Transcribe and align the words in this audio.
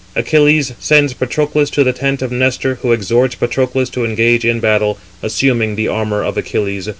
Achilles 0.15 0.73
sends 0.79 1.13
Patroclus 1.13 1.69
to 1.69 1.83
the 1.83 1.93
tent 1.93 2.23
of 2.23 2.31
Nestor, 2.31 2.73
who 2.81 2.91
exhorts 2.91 3.35
Patroclus 3.35 3.87
to 3.91 4.03
engage 4.03 4.43
in 4.45 4.59
battle, 4.59 4.97
assuming 5.21 5.75
the 5.75 5.89
armour 5.89 6.23
of 6.23 6.35
Achilles. 6.39 6.89